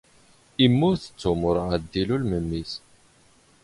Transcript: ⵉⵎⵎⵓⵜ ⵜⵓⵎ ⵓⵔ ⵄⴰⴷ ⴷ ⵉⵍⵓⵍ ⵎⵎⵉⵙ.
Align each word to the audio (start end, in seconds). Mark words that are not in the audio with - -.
ⵉⵎⵎⵓⵜ 0.63 1.01
ⵜⵓⵎ 1.21 1.39
ⵓⵔ 1.49 1.55
ⵄⴰⴷ 1.67 1.83
ⴷ 1.91 1.93
ⵉⵍⵓⵍ 2.01 2.23
ⵎⵎⵉⵙ. 2.37 2.71